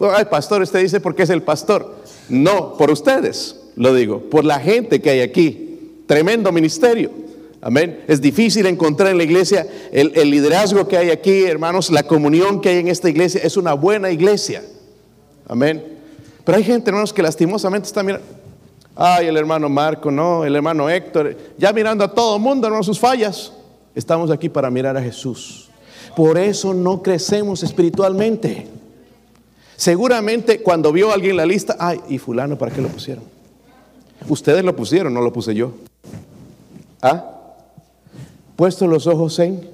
[0.00, 1.96] Ay, pastor, usted dice porque es el pastor.
[2.28, 6.02] No, por ustedes, lo digo, por la gente que hay aquí.
[6.06, 7.10] Tremendo ministerio.
[7.60, 8.04] Amén.
[8.06, 12.60] Es difícil encontrar en la iglesia el, el, liderazgo que hay aquí, hermanos, la comunión
[12.60, 13.40] que hay en esta iglesia.
[13.42, 14.62] Es una buena iglesia.
[15.46, 15.82] Amén.
[16.44, 18.37] Pero hay gente, hermanos, que lastimosamente está mirando.
[19.00, 22.82] Ay, el hermano Marco, no, el hermano Héctor, ya mirando a todo el mundo, hermano,
[22.82, 23.52] sus fallas.
[23.94, 25.70] Estamos aquí para mirar a Jesús.
[26.16, 28.66] Por eso no crecemos espiritualmente.
[29.76, 33.22] Seguramente cuando vio a alguien la lista, ay, y fulano, ¿para qué lo pusieron?
[34.28, 35.74] Ustedes lo pusieron, no lo puse yo.
[37.00, 37.24] ¿Ah?
[38.56, 39.64] Puesto los ojos en,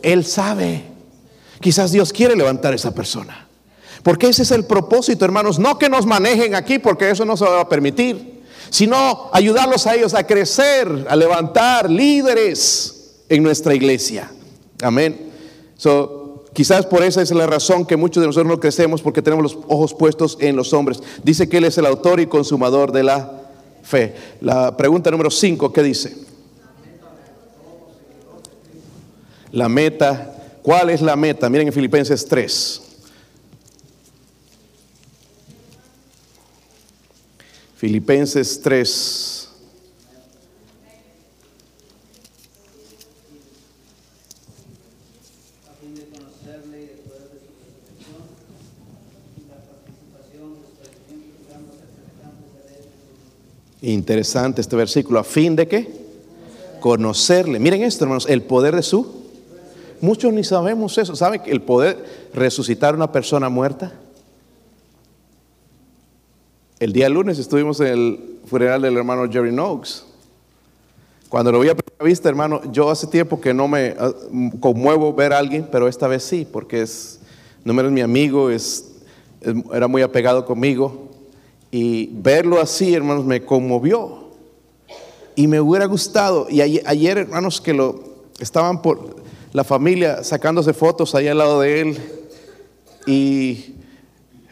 [0.00, 0.84] Él sabe.
[1.60, 3.46] Quizás Dios quiere levantar a esa persona.
[4.02, 5.58] Porque ese es el propósito, hermanos.
[5.58, 8.29] No que nos manejen aquí, porque eso no se va a permitir,
[8.70, 14.30] sino ayudarlos a ellos a crecer, a levantar líderes en nuestra iglesia.
[14.82, 15.30] Amén.
[15.76, 19.42] So, quizás por esa es la razón que muchos de nosotros no crecemos, porque tenemos
[19.42, 21.02] los ojos puestos en los hombres.
[21.22, 23.42] Dice que Él es el autor y consumador de la
[23.82, 24.14] fe.
[24.40, 26.16] La pregunta número 5, ¿qué dice?
[29.52, 30.36] La meta.
[30.62, 31.48] ¿Cuál es la meta?
[31.48, 32.89] Miren en Filipenses 3.
[37.80, 39.48] Filipenses 3.
[53.80, 55.18] Interesante este versículo.
[55.18, 55.88] ¿A fin de qué?
[56.80, 57.58] Conocerle.
[57.58, 59.10] Miren esto, hermanos, el poder de su.
[60.02, 61.16] Muchos ni sabemos eso.
[61.16, 63.94] ¿Saben el poder resucitar a una persona muerta?
[66.80, 70.00] El día lunes estuvimos en el funeral del hermano Jerry Noakes.
[71.28, 74.10] Cuando lo vi a primera vista, hermano, yo hace tiempo que no me ah,
[74.60, 77.20] conmuevo ver a alguien, pero esta vez sí, porque es,
[77.64, 78.92] no es mi amigo, es,
[79.74, 81.10] era muy apegado conmigo.
[81.70, 84.30] Y verlo así, hermanos, me conmovió.
[85.34, 86.46] Y me hubiera gustado.
[86.48, 88.02] Y ayer, ayer, hermanos, que lo
[88.38, 89.16] estaban por
[89.52, 91.98] la familia sacándose fotos ahí al lado de él.
[93.06, 93.74] y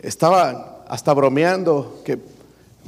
[0.03, 2.18] estaba hasta bromeando que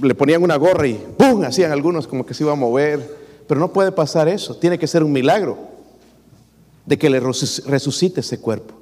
[0.02, 1.44] le ponían una gorra y ¡pum!
[1.44, 3.20] hacían algunos como que se iba a mover.
[3.46, 5.58] Pero no puede pasar eso, tiene que ser un milagro
[6.86, 8.74] de que le resucite ese cuerpo.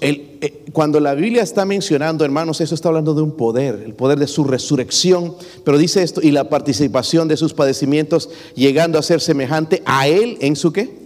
[0.00, 4.18] Eh, cuando la Biblia está mencionando, hermanos, eso está hablando de un poder, el poder
[4.18, 5.34] de su resurrección,
[5.64, 10.38] pero dice esto, y la participación de sus padecimientos, llegando a ser semejante a Él
[10.40, 10.96] en su qué?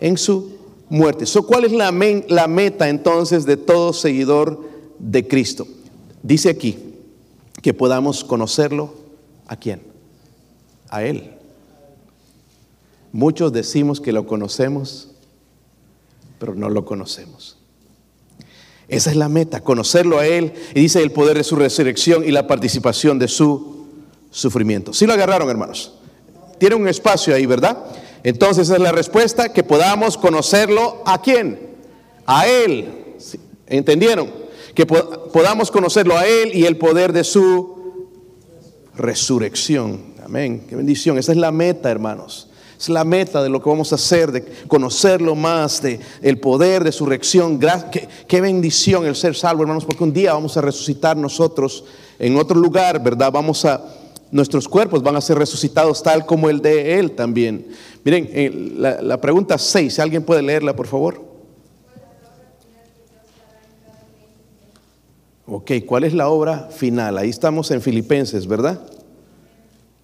[0.00, 0.56] En su
[0.88, 1.24] muerte.
[1.46, 4.62] ¿Cuál es la meta entonces de todo seguidor
[5.00, 5.66] de Cristo?
[6.22, 6.78] Dice aquí
[7.62, 8.94] que podamos conocerlo
[9.46, 9.82] a quién?
[10.88, 11.34] A Él.
[13.12, 15.08] Muchos decimos que lo conocemos,
[16.38, 17.56] pero no lo conocemos.
[18.88, 20.52] Esa es la meta, conocerlo a Él.
[20.74, 23.86] Y dice el poder de su resurrección y la participación de su
[24.30, 24.92] sufrimiento.
[24.92, 25.94] Si lo agarraron, hermanos.
[26.58, 27.84] Tiene un espacio ahí, ¿verdad?
[28.22, 31.76] Entonces es la respuesta, que podamos conocerlo a quién?
[32.26, 33.16] A Él.
[33.66, 34.47] ¿Entendieron?
[34.78, 38.04] Que podamos conocerlo a Él y el poder de su
[38.94, 40.14] resurrección.
[40.24, 40.66] Amén.
[40.68, 41.18] Qué bendición.
[41.18, 42.48] Esa es la meta, hermanos.
[42.78, 46.84] Es la meta de lo que vamos a hacer, de conocerlo más, de el poder
[46.84, 47.58] de su reacción.
[47.90, 51.84] Qué, qué bendición el ser salvo, hermanos, porque un día vamos a resucitar nosotros
[52.20, 53.32] en otro lugar, ¿verdad?
[53.32, 53.84] Vamos a,
[54.30, 57.66] nuestros cuerpos van a ser resucitados tal como el de Él también.
[58.04, 61.27] Miren, eh, la, la pregunta 6, si alguien puede leerla, por favor.
[65.50, 67.16] Ok, ¿cuál es la obra final?
[67.16, 68.82] Ahí estamos en Filipenses, ¿verdad?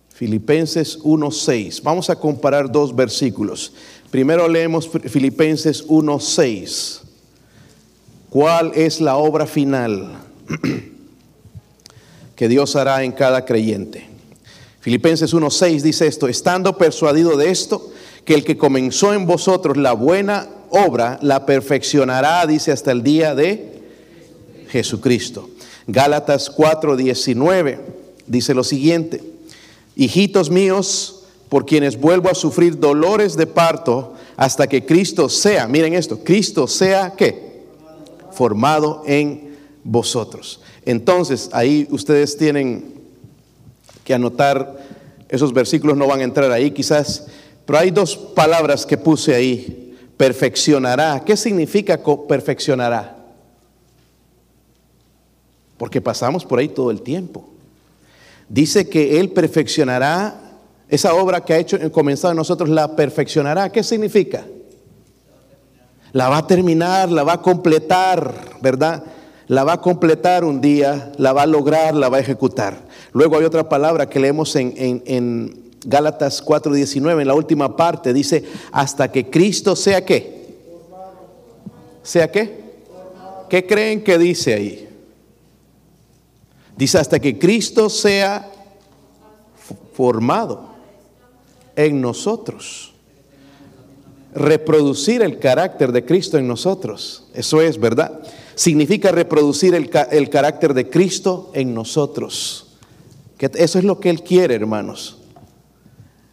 [0.08, 1.82] Filipenses 1.6.
[1.82, 3.74] Vamos a comparar dos versículos.
[4.10, 7.00] Primero leemos Filipenses 1.6.
[8.30, 10.12] ¿Cuál es la obra final
[12.36, 14.06] que Dios hará en cada creyente?
[14.80, 17.92] Filipenses 1.6 dice esto, estando persuadido de esto,
[18.24, 23.34] que el que comenzó en vosotros la buena obra, la perfeccionará, dice, hasta el día
[23.34, 23.73] de
[24.74, 25.50] Jesucristo.
[25.86, 27.78] Gálatas 4.19
[28.26, 29.34] dice lo siguiente
[29.96, 35.94] hijitos míos, por quienes vuelvo a sufrir dolores de parto hasta que Cristo sea, miren
[35.94, 37.62] esto, Cristo sea qué?
[38.32, 40.60] Formado en vosotros.
[40.84, 42.94] Entonces, ahí ustedes tienen
[44.02, 44.84] que anotar,
[45.28, 47.26] esos versículos no van a entrar ahí quizás,
[47.64, 51.22] pero hay dos palabras que puse ahí, perfeccionará.
[51.24, 53.13] ¿Qué significa perfeccionará?
[55.76, 57.54] Porque pasamos por ahí todo el tiempo
[58.48, 60.40] dice que Él perfeccionará
[60.88, 63.70] esa obra que ha hecho, comenzado en nosotros, la perfeccionará.
[63.70, 64.44] ¿Qué significa?
[66.12, 69.02] La va a terminar, la va a completar, ¿verdad?
[69.48, 72.78] La va a completar un día, la va a lograr, la va a ejecutar.
[73.12, 78.12] Luego hay otra palabra que leemos en, en, en Gálatas 4:19, en la última parte,
[78.12, 80.44] dice, hasta que Cristo sea qué.
[82.02, 82.62] ¿Sea qué?
[83.48, 84.83] ¿Qué creen que dice ahí?
[86.76, 88.50] Dice, hasta que Cristo sea
[89.94, 90.74] formado
[91.76, 92.92] en nosotros.
[94.34, 97.28] Reproducir el carácter de Cristo en nosotros.
[97.34, 98.20] Eso es, ¿verdad?
[98.56, 102.76] Significa reproducir el, el carácter de Cristo en nosotros.
[103.38, 105.18] Eso es lo que Él quiere, hermanos.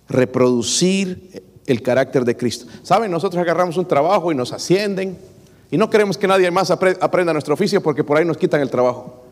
[0.10, 2.66] Reproducir el carácter de Cristo.
[2.82, 3.12] ¿Saben?
[3.12, 5.18] Nosotros agarramos un trabajo y nos ascienden.
[5.70, 8.70] Y no queremos que nadie más aprenda nuestro oficio porque por ahí nos quitan el
[8.70, 9.24] trabajo.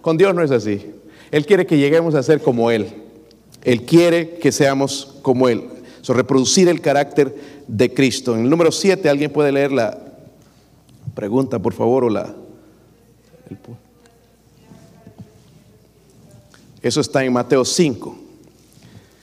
[0.00, 0.86] Con Dios no es así.
[1.30, 2.88] Él quiere que lleguemos a ser como Él.
[3.62, 5.64] Él quiere que seamos como Él.
[6.00, 7.34] So, reproducir el carácter
[7.68, 8.34] de Cristo.
[8.34, 9.98] En el número 7, ¿alguien puede leer la
[11.14, 12.04] pregunta, por favor?
[12.04, 12.34] O la,
[16.82, 18.16] Eso está en Mateo 5.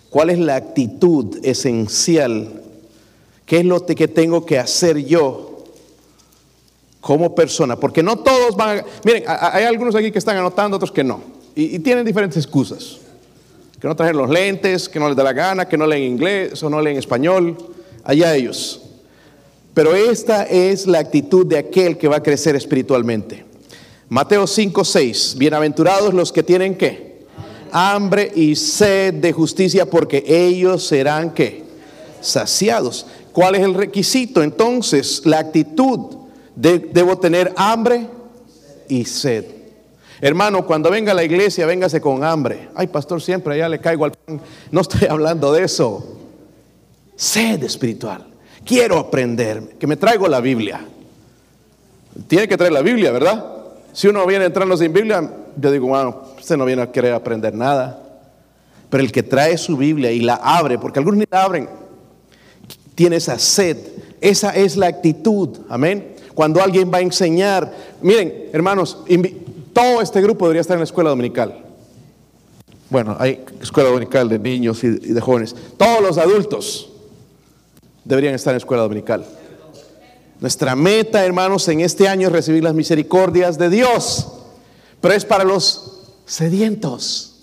[0.09, 2.61] ¿Cuál es la actitud esencial?
[3.45, 5.46] ¿Qué es lo que tengo que hacer yo
[7.07, 8.85] como persona, porque no todos van a...
[9.05, 11.21] Miren, hay algunos aquí que están anotando, otros que no,
[11.55, 12.97] y, tienen diferentes excusas.
[13.79, 16.61] Que no traen los lentes, que no les da la gana, que no leen inglés
[16.63, 17.55] o no leen español,
[18.03, 18.81] allá ellos.
[19.73, 23.45] Pero esta es la actitud de aquel que va a crecer espiritualmente.
[24.09, 25.35] Mateo 5, 6.
[25.37, 27.25] Bienaventurados los que tienen qué?
[27.71, 31.63] Hambre y sed de justicia, porque ellos serán qué?
[32.19, 33.05] Saciados.
[33.31, 34.43] ¿Cuál es el requisito?
[34.43, 36.17] Entonces, la actitud
[36.57, 38.07] debo tener hambre
[38.89, 39.45] y sed.
[40.19, 42.69] Hermano, cuando venga a la iglesia, véngase con hambre.
[42.73, 44.41] Ay, pastor, siempre allá le caigo al pan.
[44.71, 46.17] No estoy hablando de eso.
[47.15, 48.25] Sed espiritual.
[48.65, 50.81] Quiero aprender, que me traigo la Biblia.
[52.27, 53.45] Tiene que traer la Biblia, ¿verdad?
[53.93, 57.53] Si uno viene entrando sin Biblia, yo digo, bueno, usted no viene a querer aprender
[57.53, 58.03] nada.
[58.89, 61.69] Pero el que trae su Biblia y la abre, porque algunos ni la abren,
[62.95, 63.77] tiene esa sed.
[64.19, 65.59] Esa es la actitud.
[65.69, 66.16] Amén.
[66.37, 67.73] Cuando alguien va a enseñar.
[67.99, 68.99] Miren, hermanos,
[69.73, 71.65] todo este grupo debería estar en la escuela dominical.
[72.91, 75.55] Bueno, hay escuela dominical de niños y de jóvenes.
[75.77, 76.89] Todos los adultos
[78.05, 79.25] deberían estar en la escuela dominical.
[80.39, 84.27] Nuestra meta, hermanos, en este año es recibir las misericordias de Dios,
[85.01, 87.36] pero es para los sedientos.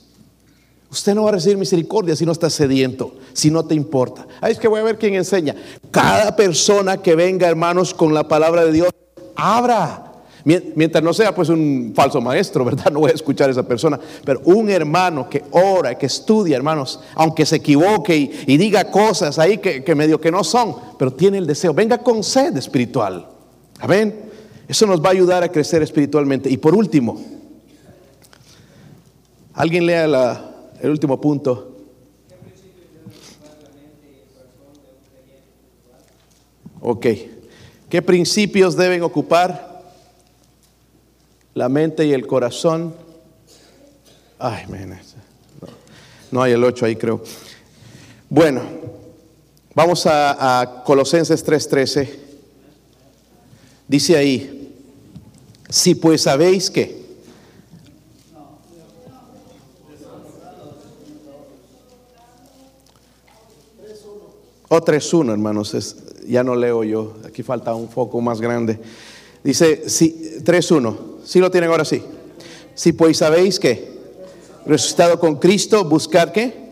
[0.95, 4.28] Usted no va a recibir misericordia si no está sediento, si no te importa.
[4.40, 5.57] Ahí es que voy a ver quién enseña.
[5.90, 8.90] Cada persona que venga, hermanos, con la palabra de Dios,
[9.34, 10.12] abra.
[10.45, 12.92] Mientras no sea pues un falso maestro, ¿verdad?
[12.92, 13.99] No voy a escuchar a esa persona.
[14.24, 18.14] Pero un hermano que ora, que estudia, hermanos, aunque se equivoque
[18.47, 21.99] y, diga cosas ahí que, que, medio que no son, pero tiene el deseo, venga
[21.99, 23.26] con sed espiritual.
[23.80, 24.30] Amén.
[24.68, 26.49] Eso nos va a ayudar a crecer espiritualmente.
[26.49, 27.20] Y por último,
[29.55, 30.53] alguien lea la,
[30.85, 31.76] el último punto.
[36.82, 37.07] Ok.
[37.89, 39.82] ¿Qué principios deben ocupar
[41.55, 42.95] la mente y el corazón?
[44.39, 45.68] Ay, no,
[46.30, 47.22] no hay el 8 ahí, creo.
[48.28, 48.61] Bueno,
[49.74, 52.11] vamos a, a Colosenses 3:13.
[53.89, 54.70] Dice ahí,
[55.70, 57.03] si pues sabéis que
[64.75, 65.95] O 3.1, hermanos, es,
[66.27, 68.81] ya no leo yo, aquí falta un foco más grande.
[69.45, 72.03] Dice, sí, 3.1, ¿sí lo tienen ahora sí?
[72.75, 73.93] Si pues sabéis que
[74.66, 76.70] resucitado con Cristo, buscar qué?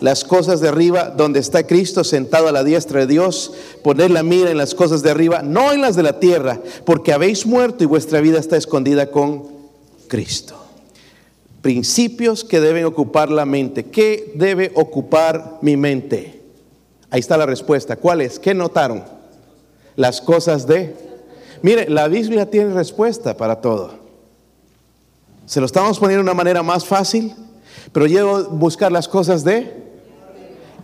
[0.00, 3.52] Las cosas de arriba, donde está Cristo sentado a la diestra de Dios,
[3.84, 7.12] poner la mira en las cosas de arriba, no en las de la tierra, porque
[7.12, 9.44] habéis muerto y vuestra vida está escondida con
[10.08, 10.56] Cristo.
[11.60, 13.84] Principios que deben ocupar la mente.
[13.84, 16.41] ¿Qué debe ocupar mi mente?
[17.12, 17.96] Ahí está la respuesta.
[17.96, 18.38] ¿Cuál es?
[18.38, 19.04] ¿Qué notaron?
[19.96, 20.96] Las cosas de...
[21.60, 23.90] Mire, la Biblia tiene respuesta para todo.
[25.44, 27.34] Se lo estamos poniendo de una manera más fácil,
[27.92, 29.82] pero llevo a buscar las cosas de...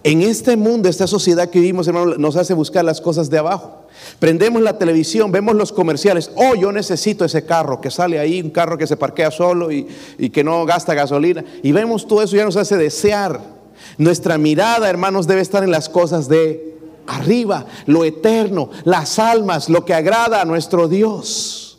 [0.04, 3.86] En este mundo, esta sociedad que vivimos, hermano, nos hace buscar las cosas de abajo.
[4.18, 6.30] Prendemos la televisión, vemos los comerciales.
[6.36, 9.88] Oh, yo necesito ese carro que sale ahí, un carro que se parquea solo y,
[10.18, 11.42] y que no gasta gasolina.
[11.62, 13.57] Y vemos todo eso, ya nos hace desear
[13.96, 16.76] nuestra mirada, hermanos, debe estar en las cosas de
[17.06, 21.78] arriba, lo eterno, las almas, lo que agrada a nuestro Dios.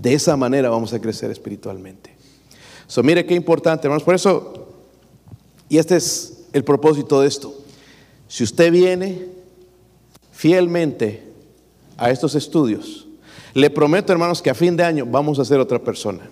[0.00, 2.14] De esa manera vamos a crecer espiritualmente.
[2.86, 4.04] So, mire qué importante, hermanos.
[4.04, 4.68] Por eso,
[5.68, 7.54] y este es el propósito de esto.
[8.28, 9.26] Si usted viene
[10.32, 11.22] fielmente
[11.96, 13.06] a estos estudios,
[13.54, 16.28] le prometo, hermanos, que a fin de año vamos a ser otra persona.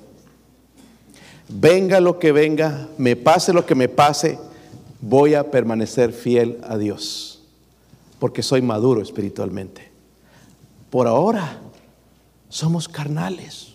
[1.49, 4.39] Venga lo que venga, me pase lo que me pase,
[5.01, 7.43] voy a permanecer fiel a Dios,
[8.19, 9.91] porque soy maduro espiritualmente.
[10.91, 11.59] Por ahora
[12.49, 13.75] somos carnales.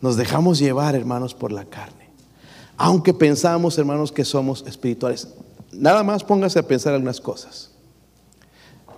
[0.00, 2.10] Nos dejamos llevar, hermanos, por la carne.
[2.76, 5.28] Aunque pensamos, hermanos, que somos espirituales.
[5.72, 7.70] Nada más póngase a pensar algunas cosas.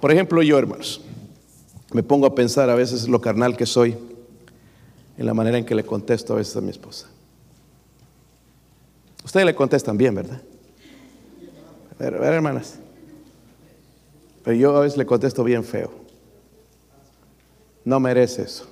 [0.00, 1.00] Por ejemplo, yo, hermanos,
[1.92, 3.96] me pongo a pensar a veces lo carnal que soy
[5.16, 7.06] en la manera en que le contesto a veces a mi esposa.
[9.24, 10.40] Ustedes le contestan bien, ¿verdad?
[11.98, 12.78] Ver, hermanas.
[14.44, 15.90] Pero yo a veces le contesto bien feo.
[17.84, 18.66] No merece eso.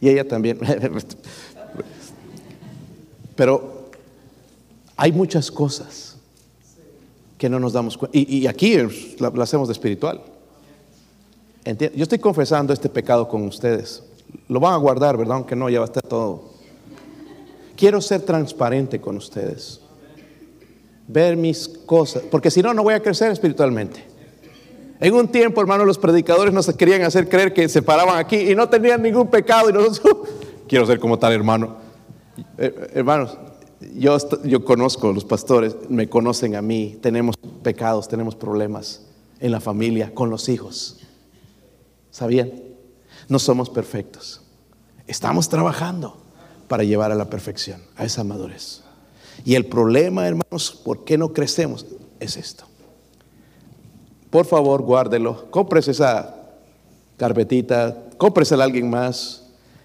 [0.00, 0.58] Y ella también.
[3.36, 3.90] Pero
[4.96, 6.16] hay muchas cosas
[7.38, 8.18] que no nos damos cuenta.
[8.18, 8.76] Y, aquí
[9.18, 10.22] la, hacemos de espiritual.
[11.64, 14.02] Yo estoy confesando este pecado con ustedes.
[14.48, 15.36] Lo van a guardar, ¿verdad?
[15.36, 16.50] Aunque no, ya va a estar todo.
[17.76, 19.80] Quiero ser transparente con ustedes
[21.08, 24.04] ver mis cosas, porque si no, no voy a crecer espiritualmente.
[24.98, 28.54] En un tiempo, hermanos, los predicadores nos querían hacer creer que se paraban aquí y
[28.54, 30.28] no tenían ningún pecado y nosotros,
[30.68, 31.76] quiero ser como tal hermano.
[32.58, 33.36] Eh, hermanos,
[33.94, 39.02] yo, yo conozco a los pastores, me conocen a mí, tenemos pecados, tenemos problemas
[39.38, 40.98] en la familia, con los hijos.
[42.10, 42.52] ¿Sabían?
[43.28, 44.40] No somos perfectos.
[45.06, 46.16] Estamos trabajando
[46.68, 48.82] para llevar a la perfección, a esa madurez.
[49.44, 51.86] Y el problema, hermanos, ¿por qué no crecemos?
[52.20, 52.64] Es esto.
[54.30, 55.50] Por favor, guárdelo.
[55.50, 56.34] Cómprese esa
[57.16, 59.42] carpetita, cómpresela a alguien más.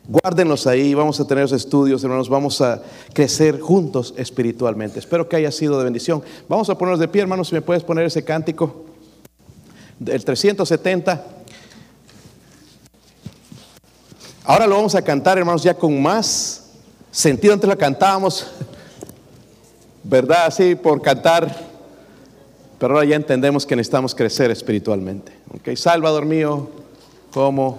[0.07, 2.81] Guárdenlos ahí, vamos a tener los estudios, hermanos, vamos a
[3.13, 4.97] crecer juntos espiritualmente.
[4.99, 6.23] Espero que haya sido de bendición.
[6.49, 8.85] Vamos a ponernos de pie, hermanos, si me puedes poner ese cántico
[9.99, 11.23] del 370.
[14.43, 16.71] Ahora lo vamos a cantar, hermanos, ya con más
[17.11, 17.53] sentido.
[17.53, 18.47] Antes la cantábamos
[20.03, 20.45] ¿verdad?
[20.47, 21.71] Así por cantar.
[22.79, 25.31] Pero ahora ya entendemos que necesitamos crecer espiritualmente.
[25.53, 25.75] ¿Ok?
[25.75, 26.69] Salvador mío,
[27.31, 27.77] como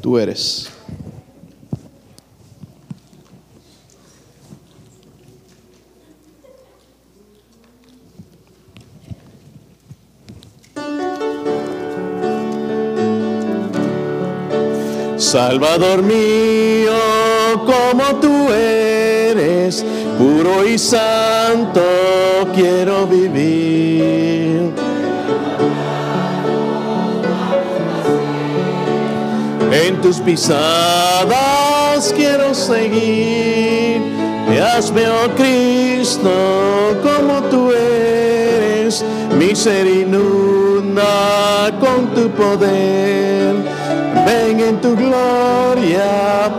[0.00, 0.70] tú eres.
[15.30, 16.92] Salvador mío,
[17.66, 18.87] como tú eres,
[20.18, 21.82] puro y santo
[22.54, 24.72] quiero vivir.
[29.70, 34.00] En tus pisadas quiero seguir.
[34.50, 36.30] Y hazme, oh Cristo,
[37.02, 39.04] como tú eres,
[39.38, 39.54] mi
[41.80, 43.54] con tu poder.
[44.26, 46.50] Ven en tu gloria.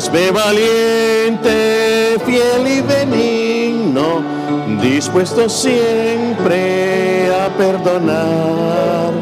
[0.00, 4.22] Hazme valiente, fiel y benigno,
[4.80, 9.12] dispuesto siempre a perdonar.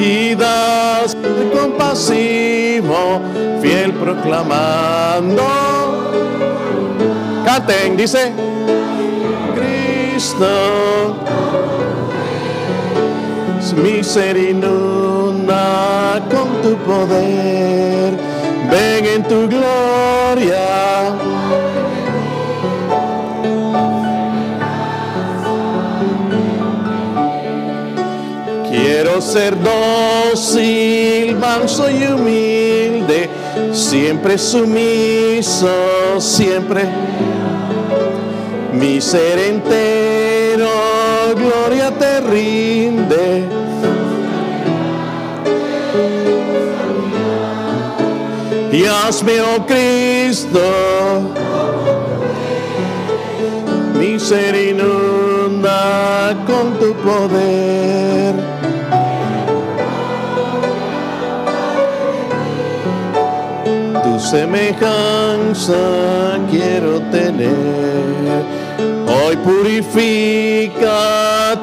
[0.00, 1.16] Y das
[1.54, 3.20] compasivo,
[3.62, 5.44] fiel proclamando.
[7.44, 8.32] Canten, dice
[9.54, 11.14] Cristo.
[13.80, 18.35] Mi ser inunda con tu poder.
[18.76, 21.16] Ven en tu gloria.
[28.68, 33.30] Quiero ser dócil, manso y humilde,
[33.72, 36.82] siempre sumiso, siempre
[38.72, 40.68] mi ser entero,
[41.34, 42.75] gloria te rinde.
[48.76, 50.60] Y hazme, oh Cristo,
[53.98, 54.18] mi
[54.68, 58.34] inunda con tu poder.
[64.04, 65.74] Tu semejanza
[66.50, 68.44] quiero tener.
[69.08, 70.98] Hoy purifica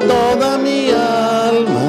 [0.00, 1.83] toda mi alma.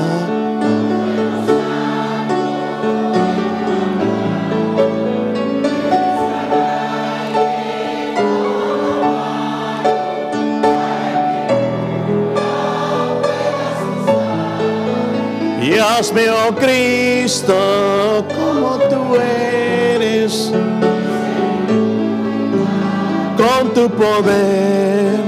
[15.97, 20.51] Hazme, oh Cristo, como tú eres,
[23.37, 25.23] con tu poder.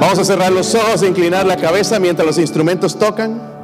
[0.00, 3.59] Vamos a cerrar los ojos e inclinar la cabeza mientras los instrumentos tocan.